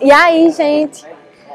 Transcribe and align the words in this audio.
E 0.00 0.12
aí, 0.12 0.50
gente? 0.50 1.04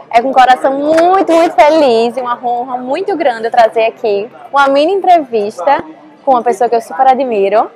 É 0.09 0.21
com 0.21 0.29
um 0.29 0.33
coração 0.33 0.73
muito, 0.73 1.31
muito 1.31 1.55
feliz 1.55 2.17
e 2.17 2.19
uma 2.19 2.37
honra 2.43 2.77
muito 2.77 3.15
grande 3.15 3.45
eu 3.45 3.51
trazer 3.51 3.85
aqui 3.85 4.29
uma 4.51 4.67
mini 4.67 4.91
entrevista 4.91 5.81
com 6.25 6.31
uma 6.31 6.43
pessoa 6.43 6.69
que 6.69 6.75
eu 6.75 6.81
super 6.81 7.07
admiro, 7.07 7.71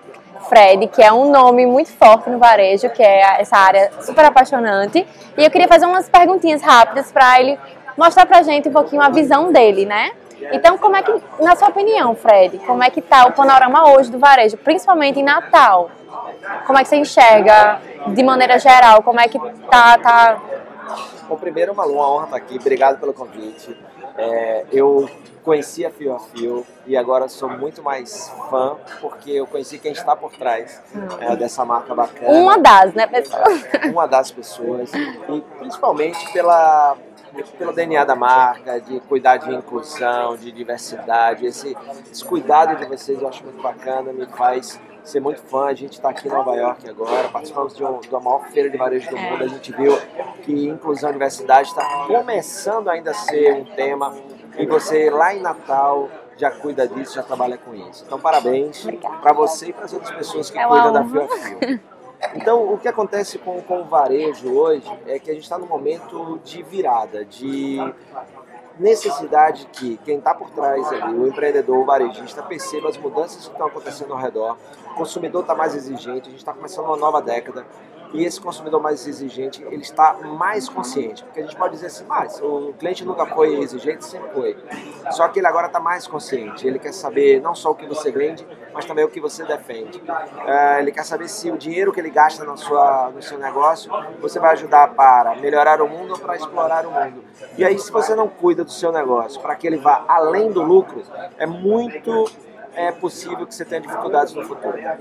Fred, 0.50 0.88
que 0.88 1.02
é 1.02 1.13
um 1.13 1.32
nome 1.32 1.66
muito 1.66 1.92
forte 1.92 2.29
no 2.29 2.38
varejo, 2.38 2.89
que 2.89 3.02
é 3.02 3.41
essa 3.41 3.55
área 3.55 3.89
super 4.02 4.25
apaixonante. 4.25 5.07
E 5.38 5.43
eu 5.43 5.49
queria 5.49 5.67
fazer 5.67 5.86
umas 5.86 6.09
perguntinhas 6.09 6.61
rápidas 6.61 7.11
para 7.11 7.39
ele 7.39 7.57
mostrar 7.97 8.25
pra 8.25 8.43
gente 8.43 8.67
um 8.67 8.73
pouquinho 8.73 9.02
a 9.02 9.09
visão 9.09 9.52
dele, 9.52 9.86
né? 9.86 10.11
Então, 10.52 10.77
como 10.77 10.95
é 10.95 11.02
que, 11.02 11.13
na 11.39 11.55
sua 11.55 11.70
opinião, 11.70 12.15
Fred, 12.15 12.59
como 12.59 12.83
é 12.83 12.89
que 12.89 13.02
tá 13.02 13.25
o 13.25 13.31
panorama 13.31 13.91
hoje 13.91 14.11
do 14.11 14.20
varejo, 14.20 14.57
principalmente 14.57 15.20
em 15.20 15.23
Natal? 15.23 15.89
Como 16.66 16.77
é 16.77 16.84
que 16.84 16.89
você 16.89 16.98
enxerga, 16.98 17.82
de 18.08 18.23
maneira 18.23 18.58
geral, 18.59 19.02
como 19.04 19.20
é 19.20 19.27
que 19.27 19.40
tá, 19.70 19.98
tá 19.98 20.41
Bom, 21.27 21.38
primeiro, 21.38 21.73
uma 21.73 21.88
honra 21.88 22.26
estar 22.26 22.38
aqui. 22.38 22.58
Obrigado 22.58 22.99
pelo 22.99 23.13
convite. 23.13 23.76
É, 24.16 24.66
eu 24.71 25.09
conheci 25.44 25.85
a 25.85 25.90
Fio 25.90 26.16
a 26.16 26.20
Fio 26.20 26.66
e 26.85 26.95
agora 26.95 27.27
sou 27.27 27.49
muito 27.49 27.81
mais 27.81 28.30
fã 28.49 28.77
porque 29.02 29.31
eu 29.31 29.48
conheci 29.48 29.80
quem 29.80 29.91
está 29.91 30.16
por 30.16 30.31
trás 30.31 30.81
é, 31.20 31.35
dessa 31.35 31.66
marca 31.66 31.94
bacana. 31.95 32.31
Uma 32.31 32.57
das, 32.57 32.93
né, 32.93 33.07
pessoas? 33.07 33.63
Uma 33.85 34.07
das 34.07 34.32
pessoas. 34.32 34.91
E 34.93 35.41
principalmente 35.57 36.32
pela, 36.32 36.96
pelo 37.57 37.73
DNA 37.73 38.05
da 38.05 38.16
marca, 38.16 38.80
de 38.80 38.99
cuidar 39.02 39.38
de 39.38 39.54
inclusão, 39.54 40.38
de 40.38 40.52
diversidade. 40.52 41.46
Esse, 41.46 41.76
esse 42.12 42.23
cuidado 42.23 42.76
de 42.76 42.85
vocês 42.85 43.20
eu 43.20 43.27
acho 43.27 43.43
muito 43.43 43.62
bacana, 43.62 44.13
me 44.13 44.27
faz 44.27 44.80
ser 45.05 45.20
muito 45.20 45.41
fã. 45.41 45.66
A 45.66 45.73
gente 45.73 45.94
está 45.94 46.09
aqui 46.09 46.27
em 46.27 46.32
Nova 46.32 46.55
York 46.55 46.90
agora, 46.90 47.30
participamos 47.30 47.76
de, 47.76 47.84
um, 47.84 48.00
de 48.00 48.09
uma 48.09 48.20
maior 48.20 48.46
feira 48.50 48.70
de 48.70 48.77
varejo 48.77 49.09
do 49.09 49.18
mundo. 49.18 49.44
A 49.44 49.48
gente 49.48 49.72
viu 49.72 49.98
que 50.43 50.68
inclusão 50.68 51.10
e 51.12 51.13
diversidade 51.13 51.70
está 51.70 52.05
começando 52.07 52.90
ainda 52.90 53.12
a 53.12 53.13
ser 53.13 53.54
um 53.54 53.66
tema. 53.66 54.13
E 54.57 54.66
você 54.66 55.10
lá 55.10 55.34
em 55.34 55.41
Natal 55.41 56.10
já 56.38 56.52
cuida 56.52 56.88
disso, 56.88 57.16
já 57.16 57.24
trabalha 57.24 57.57
com 57.57 57.74
isso. 57.74 58.04
Então, 58.05 58.20
parabéns 58.20 58.85
para 59.21 59.34
você 59.34 59.68
e 59.68 59.74
para 59.74 59.85
as 59.85 59.94
outras 59.94 60.12
pessoas 60.12 60.49
que 60.49 60.57
é 60.57 60.68
cuidam 60.68 60.91
da 60.91 61.05
Fio 61.05 61.24
a 61.24 61.27
Fio. 61.27 61.79
Então, 62.34 62.74
o 62.74 62.77
que 62.77 62.88
acontece 62.88 63.38
com, 63.38 63.62
com 63.62 63.82
o 63.82 63.85
varejo 63.85 64.51
hoje 64.53 64.91
é 65.06 65.19
que 65.19 65.29
a 65.29 65.34
gente 65.34 65.44
está 65.44 65.57
num 65.57 65.68
momento 65.68 66.40
de 66.44 66.63
virada, 66.63 67.24
de 67.24 67.78
necessidade 68.79 69.68
que 69.72 69.97
quem 70.03 70.18
está 70.18 70.34
por 70.34 70.50
trás 70.50 70.91
ali, 70.91 71.13
o 71.13 71.28
empreendedor, 71.28 71.78
o 71.78 71.85
varejista, 71.85 72.44
perceba 72.44 72.90
as 72.90 72.97
mudanças 72.97 73.45
que 73.45 73.51
estão 73.51 73.67
acontecendo 73.67 74.13
ao 74.13 74.19
redor. 74.19 74.57
O 74.91 74.95
consumidor 74.95 75.41
está 75.41 75.56
mais 75.56 75.75
exigente, 75.75 76.28
a 76.28 76.31
gente 76.31 76.40
está 76.40 76.53
começando 76.53 76.85
uma 76.85 76.97
nova 76.97 77.22
década 77.22 77.66
e 78.16 78.25
esse 78.25 78.40
consumidor 78.40 78.81
mais 78.81 79.06
exigente 79.08 79.63
ele 79.63 79.81
está 79.81 80.13
mais 80.13 80.69
consciente, 80.69 81.24
porque 81.24 81.41
a 81.41 81.44
gente 81.44 81.56
pode 81.56 81.74
dizer 81.74 81.88
assim, 81.88 82.06
mas 82.08 82.40
o 82.41 82.74
cliente 82.80 83.03
nunca 83.03 83.25
foi 83.25 83.59
exigente, 83.59 84.06
sempre 84.06 84.30
foi. 84.31 84.57
Só 85.12 85.28
que 85.28 85.40
ele 85.40 85.47
agora 85.47 85.68
está 85.68 85.80
mais 85.80 86.07
consciente, 86.07 86.66
ele 86.68 86.80
quer 86.80 86.94
saber 86.94 87.41
não 87.41 87.53
só 87.53 87.72
o 87.72 87.75
que 87.75 87.85
você 87.85 88.12
vende, 88.12 88.47
mas 88.74 88.85
também 88.85 89.03
o 89.03 89.09
que 89.09 89.19
você 89.19 89.44
defende. 89.44 90.02
É, 90.46 90.80
ele 90.80 90.91
quer 90.91 91.03
saber 91.03 91.28
se 91.28 91.52
o 91.52 91.57
dinheiro 91.57 91.91
que 91.91 92.00
ele 92.00 92.09
gasta 92.09 92.44
na 92.44 92.56
sua, 92.56 93.12
no 93.13 93.22
seu 93.22 93.38
negócio 93.38 93.91
você 94.19 94.40
vai 94.40 94.53
ajudar 94.53 94.94
para 94.94 95.35
melhorar 95.35 95.81
o 95.81 95.88
mundo 95.88 96.13
ou 96.13 96.19
para 96.19 96.35
explorar 96.35 96.85
o 96.85 96.91
mundo. 96.91 97.24
E 97.57 97.66
aí, 97.66 97.78
se 97.78 97.91
você 97.91 98.16
não 98.16 98.28
cuida 98.28 98.63
do 98.63 98.72
seu 98.72 98.91
negócio 98.91 99.41
para 99.41 99.56
que 99.56 99.68
ele 99.68 99.78
vá 99.78 100.06
além 100.07 100.52
do 100.52 100.62
lucro, 100.62 101.03
é 101.38 101.46
muito 101.46 102.25
é 102.75 102.91
possível 102.91 103.45
que 103.47 103.56
você 103.56 103.66
tenha 103.66 103.81
dificuldades 103.81 104.34
no 104.34 104.44
futuro. 104.44 104.78
É. 104.78 104.97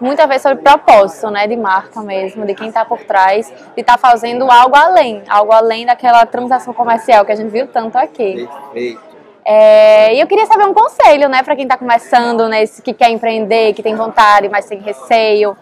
Muitas 0.00 0.26
vezes 0.26 0.42
sobre 0.42 0.62
propósito, 0.62 1.30
né, 1.30 1.46
de 1.46 1.56
marca 1.56 2.00
mesmo, 2.00 2.46
de 2.46 2.54
quem 2.54 2.68
está 2.68 2.84
por 2.84 3.00
trás, 3.00 3.48
de 3.74 3.80
estar 3.80 3.96
tá 3.96 3.98
fazendo 3.98 4.50
algo 4.50 4.76
além, 4.76 5.22
algo 5.28 5.52
além 5.52 5.86
daquela 5.86 6.24
transação 6.26 6.72
comercial 6.72 7.24
que 7.24 7.32
a 7.32 7.36
gente 7.36 7.50
viu 7.50 7.66
tanto 7.66 7.96
aqui. 7.96 8.46
Perfeito. 8.46 9.16
É, 9.44 10.14
e 10.14 10.20
eu 10.20 10.26
queria 10.26 10.46
saber 10.46 10.64
um 10.64 10.74
conselho, 10.74 11.28
né, 11.28 11.42
para 11.42 11.54
quem 11.54 11.64
está 11.64 11.76
começando, 11.76 12.48
né, 12.48 12.66
que 12.66 12.92
quer 12.92 13.10
empreender, 13.10 13.74
que 13.74 13.82
tem 13.82 13.94
vontade, 13.94 14.48
mas 14.48 14.66
tem 14.66 14.80
receio, 14.80 15.56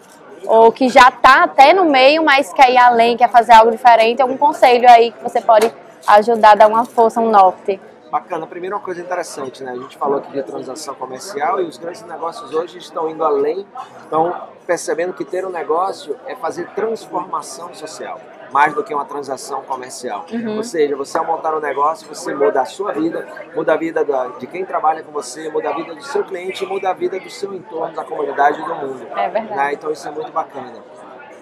ou 0.47 0.73
que 0.73 0.89
já 0.89 1.09
está 1.09 1.45
até 1.45 1.73
no 1.73 1.85
meio, 1.85 2.25
mas 2.25 2.53
quer 2.53 2.71
ir 2.71 2.79
além, 2.79 3.17
quer 3.17 3.31
fazer 3.31 3.53
algo 3.53 3.71
diferente. 3.71 4.21
Algum 4.21 4.37
conselho 4.37 4.89
aí 4.89 5.11
que 5.11 5.23
você 5.23 5.41
pode 5.41 5.73
ajudar 6.07 6.55
dar 6.55 6.67
uma 6.67 6.85
força, 6.85 7.21
um 7.21 7.31
norte? 7.31 7.81
Bacana. 8.15 8.47
Primeiro, 8.47 8.77
uma 8.77 8.81
coisa 8.81 9.01
interessante, 9.01 9.65
né? 9.65 9.73
A 9.73 9.77
gente 9.77 9.99
falou 9.99 10.19
aqui 10.19 10.31
de 10.31 10.43
transação 10.45 10.95
comercial 10.95 11.61
e 11.61 11.65
os 11.65 11.77
grandes 11.77 12.01
negócios 12.03 12.55
hoje 12.55 12.79
estão 12.79 13.11
indo 13.11 13.25
além, 13.25 13.67
estão 14.05 14.33
percebendo 14.65 15.13
que 15.13 15.25
ter 15.25 15.45
um 15.45 15.51
negócio 15.51 16.17
é 16.25 16.37
fazer 16.37 16.69
transformação 16.77 17.75
social, 17.75 18.21
mais 18.53 18.73
do 18.73 18.85
que 18.85 18.95
uma 18.95 19.05
transação 19.05 19.63
comercial. 19.63 20.27
Uhum. 20.33 20.59
Ou 20.59 20.63
seja, 20.63 20.95
você 20.95 21.19
ao 21.19 21.27
montar 21.27 21.57
um 21.57 21.61
negócio, 21.61 22.07
você 22.07 22.33
muda 22.33 22.61
a 22.61 22.65
sua 22.65 22.93
vida, 22.93 23.27
muda 23.53 23.75
a 23.75 23.77
vida 23.77 24.05
de 24.39 24.47
quem 24.47 24.65
trabalha 24.65 25.03
com 25.03 25.11
você, 25.11 25.51
muda 25.51 25.71
a 25.71 25.73
vida 25.73 25.93
do 25.93 26.05
seu 26.05 26.23
cliente, 26.23 26.65
muda 26.65 26.91
a 26.91 26.93
vida 26.93 27.19
do 27.19 27.29
seu 27.29 27.53
entorno, 27.53 27.97
da 27.97 28.05
comunidade 28.05 28.61
e 28.61 28.65
do 28.65 28.75
mundo. 28.77 29.09
É 29.17 29.29
verdade. 29.29 29.57
Né? 29.57 29.73
Então 29.73 29.91
isso 29.91 30.07
é 30.07 30.13
muito 30.13 30.31
bacana. 30.31 30.73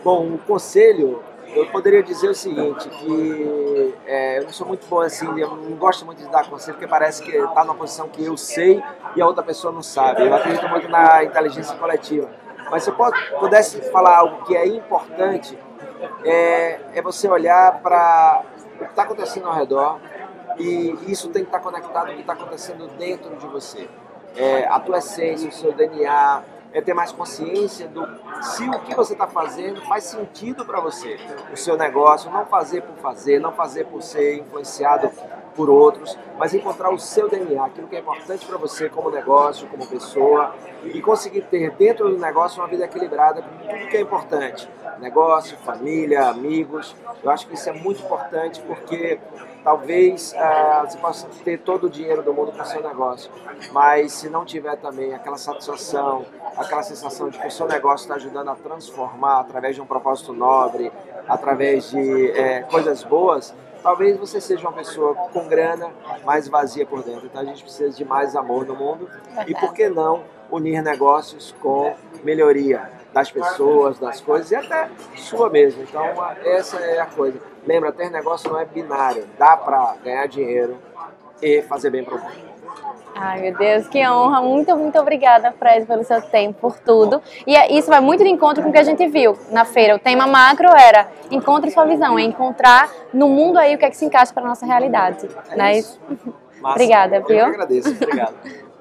Bom, 0.02 0.24
um 0.24 0.38
conselho 0.38 1.22
eu 1.48 1.66
poderia 1.66 2.02
dizer 2.02 2.30
o 2.30 2.34
seguinte, 2.34 2.88
que 2.88 3.94
é, 4.06 4.38
eu 4.38 4.44
não 4.44 4.52
sou 4.52 4.66
muito 4.66 4.86
bom 4.86 5.00
assim, 5.00 5.26
eu 5.38 5.48
não 5.56 5.76
gosto 5.76 6.04
muito 6.04 6.22
de 6.22 6.28
dar 6.28 6.48
conselho, 6.48 6.74
porque 6.74 6.88
parece 6.88 7.22
que 7.22 7.30
está 7.30 7.64
numa 7.64 7.74
posição 7.74 8.08
que 8.08 8.24
eu 8.24 8.36
sei 8.36 8.82
e 9.14 9.22
a 9.22 9.26
outra 9.26 9.42
pessoa 9.42 9.72
não 9.72 9.82
sabe. 9.82 10.26
Eu 10.26 10.34
acredito 10.34 10.68
muito 10.68 10.88
na 10.88 11.24
inteligência 11.24 11.76
coletiva. 11.76 12.30
Mas 12.70 12.84
se 12.84 12.90
eu 12.90 12.96
pudesse 13.38 13.82
falar 13.90 14.16
algo 14.16 14.44
que 14.44 14.56
é 14.56 14.66
importante, 14.66 15.58
é, 16.24 16.80
é 16.94 17.02
você 17.02 17.28
olhar 17.28 17.80
para 17.82 18.42
o 18.76 18.84
que 18.84 18.90
está 18.90 19.02
acontecendo 19.02 19.46
ao 19.46 19.54
redor 19.54 19.98
e 20.58 20.96
isso 21.06 21.28
tem 21.28 21.42
que 21.42 21.48
estar 21.48 21.58
tá 21.58 21.64
conectado 21.64 22.06
com 22.06 22.12
o 22.12 22.14
que 22.14 22.20
está 22.20 22.32
acontecendo 22.32 22.86
dentro 22.98 23.36
de 23.36 23.46
você. 23.46 23.88
É, 24.36 24.66
a 24.66 24.80
tua 24.80 24.98
essência, 24.98 25.48
o 25.48 25.52
seu 25.52 25.72
DNA, 25.72 26.42
é 26.72 26.80
ter 26.80 26.94
mais 26.94 27.12
consciência 27.12 27.88
do 27.88 28.06
se 28.42 28.68
o 28.68 28.80
que 28.80 28.94
você 28.94 29.12
está 29.12 29.26
fazendo 29.26 29.80
faz 29.82 30.04
sentido 30.04 30.64
para 30.64 30.80
você, 30.80 31.18
o 31.52 31.56
seu 31.56 31.76
negócio, 31.76 32.30
não 32.30 32.46
fazer 32.46 32.82
por 32.82 32.96
fazer, 32.96 33.38
não 33.38 33.52
fazer 33.52 33.84
por 33.86 34.02
ser 34.02 34.38
influenciado 34.38 35.10
por 35.54 35.70
outros, 35.70 36.18
mas 36.38 36.54
encontrar 36.54 36.90
o 36.90 36.98
seu 36.98 37.28
DNA, 37.28 37.64
aquilo 37.64 37.88
que 37.88 37.96
é 37.96 38.00
importante 38.00 38.44
para 38.46 38.56
você 38.56 38.88
como 38.88 39.10
negócio, 39.10 39.66
como 39.68 39.86
pessoa, 39.86 40.54
e 40.84 41.00
conseguir 41.00 41.42
ter 41.42 41.70
dentro 41.72 42.08
do 42.08 42.18
negócio 42.18 42.60
uma 42.60 42.68
vida 42.68 42.84
equilibrada 42.84 43.42
com 43.42 43.48
tudo 43.58 43.88
que 43.88 43.96
é 43.96 44.00
importante. 44.00 44.68
Negócio, 44.98 45.56
família, 45.58 46.28
amigos. 46.28 46.94
Eu 47.22 47.30
acho 47.30 47.46
que 47.46 47.54
isso 47.54 47.68
é 47.68 47.72
muito 47.72 48.02
importante 48.02 48.60
porque 48.62 49.18
talvez 49.62 50.32
uh, 50.32 50.86
você 50.86 50.98
possa 50.98 51.28
ter 51.44 51.58
todo 51.58 51.84
o 51.84 51.90
dinheiro 51.90 52.22
do 52.22 52.34
mundo 52.34 52.52
para 52.52 52.64
o 52.64 52.66
seu 52.66 52.82
negócio, 52.82 53.30
mas 53.72 54.12
se 54.12 54.28
não 54.28 54.44
tiver 54.44 54.76
também 54.76 55.14
aquela 55.14 55.38
satisfação, 55.38 56.26
aquela 56.56 56.82
sensação 56.82 57.28
de 57.28 57.38
que 57.38 57.46
o 57.46 57.50
seu 57.50 57.66
negócio 57.66 58.04
está 58.04 58.16
ajudando 58.16 58.48
a 58.48 58.54
transformar 58.56 59.40
através 59.40 59.76
de 59.76 59.80
um 59.80 59.86
propósito 59.86 60.32
nobre, 60.32 60.92
através 61.28 61.90
de 61.90 62.30
é, 62.32 62.62
coisas 62.62 63.04
boas, 63.04 63.54
talvez 63.82 64.16
você 64.16 64.40
seja 64.40 64.62
uma 64.62 64.72
pessoa 64.72 65.14
com 65.14 65.46
grana, 65.48 65.90
mais 66.24 66.48
vazia 66.48 66.86
por 66.86 67.02
dentro. 67.02 67.26
Então 67.26 67.42
a 67.42 67.44
gente 67.44 67.62
precisa 67.62 67.90
de 67.90 68.04
mais 68.04 68.36
amor 68.36 68.64
no 68.64 68.74
mundo 68.74 69.08
e 69.46 69.54
por 69.54 69.72
que 69.72 69.88
não 69.88 70.24
unir 70.50 70.82
negócios 70.82 71.54
com 71.60 71.94
melhoria 72.22 72.90
das 73.12 73.30
pessoas, 73.30 73.98
das 73.98 74.20
coisas 74.20 74.50
e 74.50 74.54
até 74.54 74.88
sua 75.16 75.50
mesmo. 75.50 75.82
Então 75.82 76.04
essa 76.44 76.78
é 76.78 77.00
a 77.00 77.06
coisa. 77.06 77.40
Lembra, 77.66 77.92
ter 77.92 78.10
negócio 78.10 78.50
não 78.50 78.58
é 78.58 78.64
binário. 78.64 79.26
Dá 79.38 79.56
para 79.56 79.96
ganhar 80.02 80.26
dinheiro 80.26 80.78
e 81.40 81.62
fazer 81.62 81.90
bem 81.90 82.04
para 82.04 82.14
o 82.14 82.18
mundo. 82.18 82.51
Ai, 83.14 83.40
meu 83.40 83.56
Deus, 83.56 83.86
que 83.88 84.06
honra. 84.08 84.40
Muito, 84.40 84.74
muito 84.76 84.98
obrigada, 84.98 85.52
Fred, 85.52 85.86
pelo 85.86 86.02
seu 86.04 86.20
tempo, 86.22 86.58
por 86.60 86.78
tudo. 86.78 87.22
E 87.46 87.54
é, 87.54 87.72
isso 87.72 87.88
vai 87.88 88.00
muito 88.00 88.24
de 88.24 88.30
encontro 88.30 88.62
com 88.62 88.70
o 88.70 88.72
que 88.72 88.78
a 88.78 88.82
gente 88.82 89.06
viu 89.06 89.36
na 89.50 89.64
feira. 89.64 89.94
O 89.94 89.98
tema 89.98 90.26
macro 90.26 90.68
era 90.68 91.08
encontre 91.30 91.70
sua 91.70 91.84
visão, 91.84 92.18
é 92.18 92.22
encontrar 92.22 92.90
no 93.12 93.28
mundo 93.28 93.58
aí 93.58 93.74
o 93.74 93.78
que 93.78 93.84
é 93.84 93.90
que 93.90 93.96
se 93.96 94.04
encaixa 94.04 94.32
para 94.32 94.42
a 94.42 94.48
nossa 94.48 94.66
realidade. 94.66 95.28
É 95.50 95.56
né? 95.56 95.82
Obrigada, 96.64 97.20
viu? 97.20 97.38
Eu 97.38 97.44
que 97.46 97.50
agradeço. 97.50 97.90
Obrigado. 97.90 98.34